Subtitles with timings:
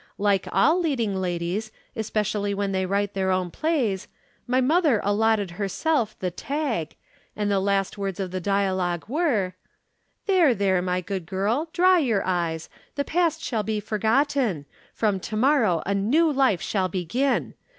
[0.17, 4.07] Like all leading ladies, especially when they write their own plays,
[4.47, 6.95] my mother allotted herself the 'tag,'
[7.35, 9.53] and the last words of the dialogue were:
[10.25, 10.55] "'There!
[10.55, 10.81] there!
[10.81, 11.69] my good girl!
[11.71, 12.67] Dry your eyes.
[12.95, 14.65] The past shall be forgotten.
[14.95, 17.53] From to morrow a new life shall begin.